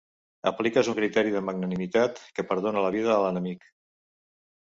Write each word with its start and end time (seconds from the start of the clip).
Apliques 0.51 0.87
un 0.93 0.95
criteri 0.99 1.33
de 1.35 1.41
magnanimitat 1.49 2.21
que 2.39 2.45
perdona 2.53 2.83
la 2.87 2.91
vida 2.97 3.13
a 3.17 3.19
l'enemic. 3.27 3.69